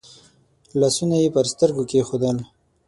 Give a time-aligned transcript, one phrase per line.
[0.79, 2.37] لاسونه يې پر سترګو کېښودل.